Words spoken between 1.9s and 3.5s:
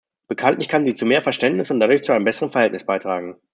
zu einem besseren Verhältnis beitragen.